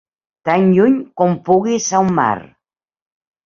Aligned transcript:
Tan 0.49 0.65
lluny 0.77 0.95
com 1.23 1.37
puguis 1.51 1.93
al 2.01 2.13
mar. 2.19 2.35